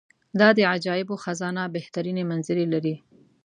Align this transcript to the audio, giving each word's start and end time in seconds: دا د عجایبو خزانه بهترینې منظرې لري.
دا 0.39 0.49
د 0.57 0.59
عجایبو 0.73 1.15
خزانه 1.23 1.63
بهترینې 1.75 2.23
منظرې 2.31 2.65
لري. 2.73 2.95